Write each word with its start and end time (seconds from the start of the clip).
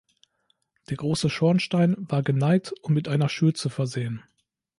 Der 0.89 0.97
große 0.97 1.29
Schornstein 1.29 1.95
war 2.09 2.23
geneigt 2.23 2.73
und 2.81 2.95
mit 2.95 3.07
einer 3.07 3.29
Schürze 3.29 3.69
versehen. 3.69 4.23